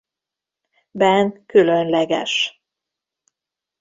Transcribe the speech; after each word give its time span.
Ben 0.91 1.45
különleges. 1.45 2.61